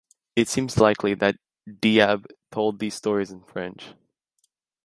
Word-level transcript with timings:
It 0.35 0.49
seems 0.49 0.79
likely 0.79 1.13
that 1.13 1.35
Diyab 1.69 2.25
told 2.51 2.79
these 2.79 2.95
stories 2.95 3.29
in 3.29 3.43
French. 3.43 3.93